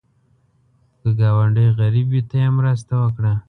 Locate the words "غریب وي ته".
1.79-2.35